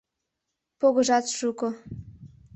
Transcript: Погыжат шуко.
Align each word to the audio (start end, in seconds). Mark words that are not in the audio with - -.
Погыжат 0.79 1.25
шуко. 1.37 1.69